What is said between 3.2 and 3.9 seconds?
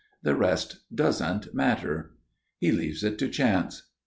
chance.